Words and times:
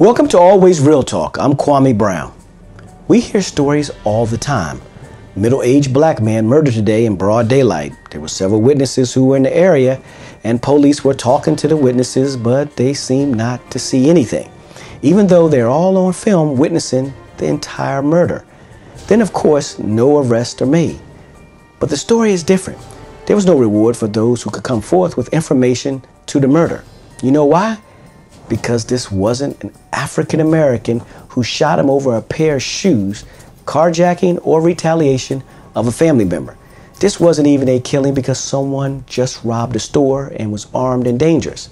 Welcome 0.00 0.26
to 0.30 0.38
Always 0.40 0.80
Real 0.80 1.04
Talk. 1.04 1.38
I'm 1.38 1.52
Kwame 1.52 1.96
Brown. 1.96 2.34
We 3.06 3.20
hear 3.20 3.40
stories 3.40 3.92
all 4.02 4.26
the 4.26 4.36
time. 4.36 4.80
Middle-aged 5.36 5.94
black 5.94 6.20
man 6.20 6.48
murdered 6.48 6.74
today 6.74 7.06
in 7.06 7.14
broad 7.14 7.46
daylight. 7.46 7.92
There 8.10 8.20
were 8.20 8.26
several 8.26 8.60
witnesses 8.60 9.14
who 9.14 9.26
were 9.26 9.36
in 9.36 9.44
the 9.44 9.56
area 9.56 10.02
and 10.42 10.60
police 10.60 11.04
were 11.04 11.14
talking 11.14 11.54
to 11.54 11.68
the 11.68 11.76
witnesses, 11.76 12.36
but 12.36 12.74
they 12.74 12.92
seemed 12.92 13.36
not 13.36 13.70
to 13.70 13.78
see 13.78 14.10
anything, 14.10 14.50
even 15.02 15.28
though 15.28 15.46
they're 15.46 15.68
all 15.68 15.96
on 15.96 16.12
film 16.12 16.58
witnessing 16.58 17.14
the 17.36 17.46
entire 17.46 18.02
murder. 18.02 18.44
Then 19.06 19.20
of 19.20 19.32
course, 19.32 19.78
no 19.78 20.18
arrests 20.18 20.60
are 20.60 20.66
made. 20.66 20.98
But 21.78 21.88
the 21.88 21.96
story 21.96 22.32
is 22.32 22.42
different. 22.42 22.80
There 23.26 23.36
was 23.36 23.46
no 23.46 23.56
reward 23.56 23.96
for 23.96 24.08
those 24.08 24.42
who 24.42 24.50
could 24.50 24.64
come 24.64 24.80
forth 24.80 25.16
with 25.16 25.32
information 25.32 26.04
to 26.26 26.40
the 26.40 26.48
murder. 26.48 26.82
You 27.22 27.30
know 27.30 27.44
why? 27.44 27.78
Because 28.48 28.84
this 28.84 29.10
wasn't 29.10 29.62
an 29.62 29.72
African 29.92 30.40
American 30.40 31.00
who 31.30 31.42
shot 31.42 31.78
him 31.78 31.90
over 31.90 32.16
a 32.16 32.22
pair 32.22 32.56
of 32.56 32.62
shoes, 32.62 33.24
carjacking 33.64 34.38
or 34.42 34.60
retaliation 34.60 35.42
of 35.74 35.86
a 35.86 35.92
family 35.92 36.24
member. 36.24 36.56
This 37.00 37.18
wasn't 37.18 37.48
even 37.48 37.68
a 37.68 37.80
killing 37.80 38.14
because 38.14 38.38
someone 38.38 39.04
just 39.06 39.44
robbed 39.44 39.76
a 39.76 39.80
store 39.80 40.32
and 40.36 40.52
was 40.52 40.68
armed 40.74 41.06
and 41.06 41.18
dangerous. 41.18 41.68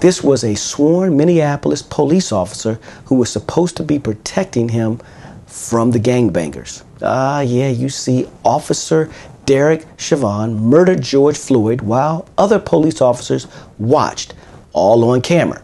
This 0.00 0.22
was 0.22 0.44
a 0.44 0.54
sworn 0.54 1.16
Minneapolis 1.16 1.82
police 1.82 2.32
officer 2.32 2.78
who 3.06 3.16
was 3.16 3.30
supposed 3.30 3.76
to 3.76 3.82
be 3.82 3.98
protecting 3.98 4.68
him 4.68 5.00
from 5.46 5.90
the 5.90 5.98
gangbangers. 5.98 6.82
Ah, 7.02 7.40
yeah, 7.40 7.68
you 7.68 7.88
see, 7.88 8.28
Officer 8.44 9.10
Derek 9.46 9.86
Chauvin 9.96 10.54
murdered 10.56 11.00
George 11.00 11.38
Floyd 11.38 11.80
while 11.80 12.28
other 12.36 12.58
police 12.58 13.00
officers 13.00 13.46
watched, 13.78 14.34
all 14.72 15.04
on 15.10 15.22
camera. 15.22 15.62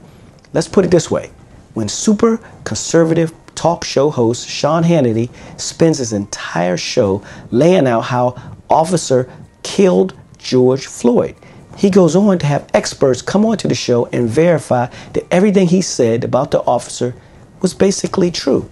Let's 0.55 0.69
put 0.69 0.85
it 0.85 0.93
this 0.93 1.11
way 1.11 1.33
when 1.75 1.89
super 1.89 2.39
conservative 2.63 3.35
talk 3.57 3.83
show 3.83 4.09
host 4.09 4.49
Sean 4.49 4.85
Hannity 4.85 5.29
spends 5.61 5.99
his 5.99 6.13
entire 6.13 6.77
show 6.77 7.25
laying 7.51 7.89
out 7.89 8.03
how 8.03 8.41
officer 8.71 9.29
killed 9.65 10.15
George 10.39 10.87
Floyd. 10.87 11.35
He 11.77 11.91
goes 11.91 12.15
on 12.15 12.39
to 12.39 12.47
have 12.47 12.71
experts 12.73 13.21
come 13.21 13.45
onto 13.45 13.67
the 13.67 13.75
show 13.75 14.07
and 14.07 14.31
verify 14.31 14.87
that 15.15 15.27
everything 15.33 15.67
he 15.67 15.83
said 15.83 16.23
about 16.23 16.53
the 16.53 16.61
officer 16.61 17.17
was 17.61 17.75
basically 17.75 18.31
true. 18.31 18.71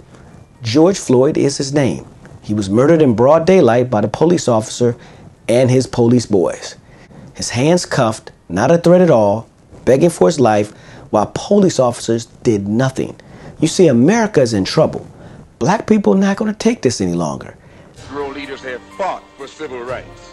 George 0.62 0.98
Floyd 0.98 1.36
is 1.36 1.58
his 1.58 1.72
name. 1.72 2.06
He 2.42 2.54
was 2.54 2.70
murdered 2.70 3.02
in 3.02 3.16
broad 3.16 3.44
daylight 3.44 3.90
by 3.90 4.02
the 4.02 4.08
police 4.08 4.46
officer 4.46 4.96
and 5.48 5.68
his 5.68 5.88
police 5.88 6.26
boys. 6.26 6.76
His 7.34 7.50
hands 7.50 7.86
cuffed, 7.86 8.30
not 8.48 8.70
a 8.70 8.78
threat 8.78 9.00
at 9.00 9.10
all, 9.10 9.48
begging 9.84 10.10
for 10.10 10.28
his 10.28 10.38
life, 10.38 10.72
while 11.12 11.30
police 11.34 11.78
officers 11.78 12.24
did 12.42 12.66
nothing. 12.66 13.14
You 13.60 13.68
see, 13.68 13.86
America 13.86 14.40
is 14.40 14.54
in 14.54 14.64
trouble. 14.64 15.06
Black 15.58 15.86
people 15.86 16.14
are 16.14 16.18
not 16.18 16.38
going 16.38 16.50
to 16.50 16.58
take 16.58 16.80
this 16.80 17.02
any 17.02 17.12
longer. 17.12 17.54
Negro 17.94 18.34
leaders 18.34 18.62
have 18.62 18.80
fought 18.96 19.22
for 19.36 19.46
civil 19.46 19.80
rights. 19.80 20.32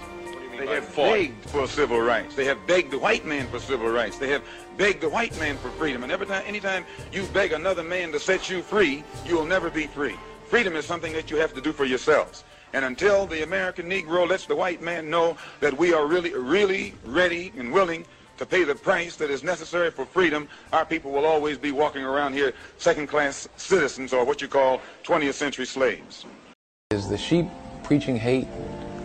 They 0.57 0.67
have 0.67 0.95
begged 0.95 1.45
for 1.49 1.67
civil 1.67 1.99
rights. 1.99 2.35
They 2.35 2.45
have 2.45 2.65
begged 2.65 2.91
the 2.91 2.97
white 2.97 3.25
man 3.25 3.47
for 3.47 3.59
civil 3.59 3.89
rights. 3.89 4.17
They 4.17 4.29
have 4.29 4.41
begged 4.77 5.01
the 5.01 5.09
white 5.09 5.37
man 5.37 5.57
for 5.57 5.69
freedom. 5.71 6.03
And 6.03 6.11
every 6.11 6.27
time, 6.27 6.43
anytime 6.45 6.85
you 7.11 7.25
beg 7.27 7.51
another 7.51 7.83
man 7.83 8.13
to 8.13 8.19
set 8.19 8.49
you 8.49 8.61
free, 8.61 9.03
you 9.25 9.35
will 9.35 9.45
never 9.45 9.69
be 9.69 9.87
free. 9.87 10.15
Freedom 10.47 10.75
is 10.77 10.85
something 10.85 11.11
that 11.13 11.29
you 11.29 11.37
have 11.37 11.53
to 11.55 11.61
do 11.61 11.73
for 11.73 11.85
yourselves. 11.85 12.45
And 12.71 12.85
until 12.85 13.25
the 13.25 13.43
American 13.43 13.89
Negro 13.89 14.27
lets 14.27 14.45
the 14.45 14.55
white 14.55 14.81
man 14.81 15.09
know 15.09 15.35
that 15.59 15.77
we 15.77 15.93
are 15.93 16.05
really, 16.05 16.33
really 16.33 16.93
ready 17.05 17.51
and 17.57 17.73
willing 17.73 18.05
to 18.39 18.45
pay 18.45 18.63
the 18.63 18.73
price 18.73 19.17
that 19.17 19.29
is 19.29 19.43
necessary 19.43 19.91
for 19.91 20.05
freedom, 20.05 20.47
our 20.71 20.85
people 20.85 21.11
will 21.11 21.25
always 21.25 21.57
be 21.57 21.71
walking 21.71 22.03
around 22.03 22.33
here 22.33 22.53
second-class 22.77 23.49
citizens 23.57 24.13
or 24.13 24.23
what 24.23 24.41
you 24.41 24.47
call 24.47 24.81
20th 25.03 25.33
century 25.33 25.65
slaves. 25.65 26.25
Is 26.91 27.09
the 27.09 27.17
sheep 27.17 27.47
preaching 27.83 28.15
hate 28.15 28.45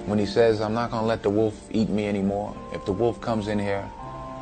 when 0.06 0.20
he 0.20 0.24
says, 0.24 0.60
I'm 0.60 0.72
not 0.72 0.92
going 0.92 1.02
to 1.02 1.06
let 1.06 1.24
the 1.24 1.30
wolf 1.30 1.68
eat 1.72 1.88
me 1.88 2.06
anymore? 2.06 2.56
If 2.72 2.86
the 2.86 2.92
wolf 2.92 3.20
comes 3.20 3.48
in 3.48 3.58
here, 3.58 3.84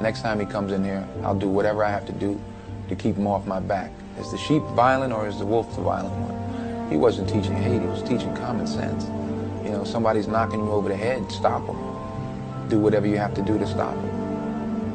next 0.03 0.21
time 0.21 0.39
he 0.39 0.45
comes 0.45 0.73
in 0.73 0.85
here, 0.85 1.09
I'll 1.23 1.39
do 1.39 1.49
whatever 1.49 1.83
I 1.83 1.91
have 1.91 2.05
to 2.07 2.13
do 2.13 2.39
to 2.91 2.95
keep 2.95 3.17
him 3.17 3.27
off 3.27 3.47
my 3.47 3.61
back. 3.61 3.91
Is 4.19 4.31
the 4.31 4.39
sheep 4.39 4.63
violent 4.75 5.15
or 5.15 5.27
is 5.27 5.39
the 5.39 5.47
wolf 5.47 5.75
the 5.75 5.81
violent 5.81 6.15
one? 6.15 6.91
He 6.91 6.99
wasn't 6.99 7.31
teaching 7.31 7.57
hate, 7.57 7.81
he 7.81 7.87
was 7.87 8.03
teaching 8.03 8.37
common 8.37 8.67
sense. 8.67 9.07
You 9.65 9.71
know, 9.71 9.85
somebody's 9.85 10.29
knocking 10.29 10.61
you 10.61 10.71
over 10.71 10.91
the 10.91 10.97
head, 10.97 11.33
stop 11.33 11.67
them. 11.67 12.69
Do 12.69 12.79
whatever 12.79 13.07
you 13.07 13.17
have 13.17 13.33
to 13.35 13.43
do 13.43 13.59
to 13.59 13.67
stop 13.67 13.95
them. 13.95 14.22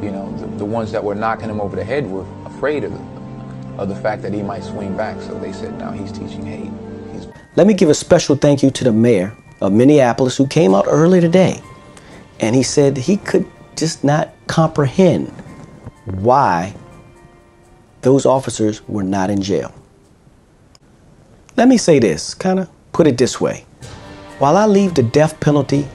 You 0.02 0.12
know, 0.12 0.32
the, 0.38 0.46
the 0.58 0.66
ones 0.66 0.92
that 0.92 1.04
were 1.04 1.16
knocking 1.16 1.50
him 1.50 1.60
over 1.60 1.76
the 1.76 1.84
head 1.84 2.06
were 2.10 2.26
afraid 2.46 2.84
of 2.84 2.94
the, 2.94 3.82
of 3.82 3.90
the 3.90 3.96
fact 3.96 4.22
that 4.22 4.34
he 4.34 4.44
might 4.44 4.64
swing 4.64 4.96
back, 4.96 5.20
so 5.22 5.34
they 5.40 5.52
said, 5.52 5.78
now 5.78 5.92
he's 5.92 6.12
teaching 6.12 6.46
hate. 6.46 6.72
He's... 7.14 7.28
Let 7.56 7.68
me 7.68 7.74
give 7.74 7.90
a 7.90 7.94
special 7.94 8.36
thank 8.36 8.62
you 8.62 8.70
to 8.72 8.84
the 8.84 8.94
mayor 8.94 9.36
of 9.60 9.74
Minneapolis 9.74 10.38
who 10.38 10.48
came 10.48 10.76
out 10.76 10.86
early 10.88 11.20
today. 11.20 11.62
And 12.40 12.56
he 12.56 12.62
said 12.62 12.98
he 12.98 13.18
could 13.18 13.48
just 13.76 14.04
not 14.04 14.32
comprehend 14.46 15.30
why 16.06 16.76
those 18.02 18.26
officers 18.26 18.88
were 18.88 19.04
not 19.04 19.30
in 19.32 19.42
jail. 19.42 19.74
Let 21.56 21.68
me 21.68 21.78
say 21.78 21.98
this, 21.98 22.36
kind 22.36 22.60
of 22.60 22.70
put 22.92 23.08
it 23.08 23.18
this 23.18 23.42
way. 23.42 23.66
While 24.38 24.58
I 24.58 24.68
leave 24.68 24.94
the 24.94 25.02
death 25.02 25.40
penalty 25.40 25.88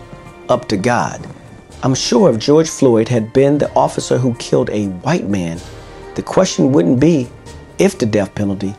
up 0.49 0.67
to 0.69 0.77
God, 0.77 1.25
I'm 1.85 1.97
sure 1.97 2.31
if 2.31 2.39
George 2.39 2.71
Floyd 2.71 3.09
had 3.09 3.33
been 3.33 3.59
the 3.59 3.69
officer 3.75 4.17
who 4.17 4.35
killed 4.35 4.71
a 4.71 4.87
white 4.87 5.29
man, 5.29 5.59
the 6.15 6.23
question 6.23 6.71
wouldn't 6.71 7.01
be 7.01 7.29
if 7.81 7.99
the 7.99 8.07
death 8.07 8.33
penalty, 8.37 8.73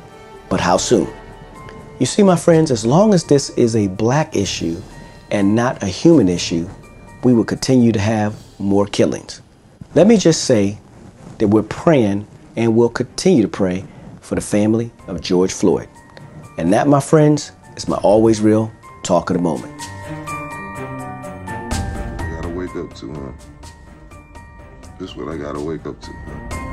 but 0.48 0.62
how 0.62 0.78
soon. 0.78 1.10
You 2.00 2.06
see, 2.06 2.24
my 2.24 2.38
friends, 2.38 2.72
as 2.72 2.86
long 2.86 3.14
as 3.14 3.26
this 3.26 3.50
is 3.52 3.76
a 3.76 3.88
black 3.88 4.38
issue 4.38 4.82
and 5.32 5.54
not 5.54 5.84
a 5.84 5.88
human 5.88 6.30
issue, 6.30 6.70
we 7.26 7.34
will 7.34 7.44
continue 7.44 7.92
to 7.92 8.00
have 8.00 8.42
more 8.58 8.86
killings. 8.86 9.42
Let 9.96 10.08
me 10.08 10.16
just 10.16 10.46
say 10.46 10.78
that 11.40 11.50
we're 11.50 11.64
praying 11.64 12.26
and 12.56 12.74
will 12.74 12.88
continue 12.88 13.42
to 13.42 13.50
pray 13.50 13.84
for 14.22 14.36
the 14.36 14.42
family 14.42 14.92
of 15.08 15.20
George 15.20 15.52
Floyd. 15.52 15.90
And 16.58 16.72
that, 16.72 16.88
my 16.88 17.02
friends, 17.02 17.52
is 17.76 17.86
my 17.86 17.98
always 17.98 18.40
real 18.40 18.72
talk 19.04 19.30
of 19.30 19.36
the 19.36 19.44
moment. 19.44 19.93
Wake 22.74 22.86
up 22.86 22.96
to, 22.96 23.14
huh? 23.14 23.32
This 24.98 25.12
is 25.12 25.16
what 25.16 25.28
I 25.28 25.38
gotta 25.38 25.60
wake 25.60 25.86
up 25.86 26.02
to? 26.02 26.73